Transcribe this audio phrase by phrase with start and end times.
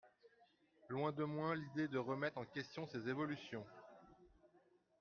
[0.89, 3.63] Loin de moi l’idée de remettre en question ces évolutions.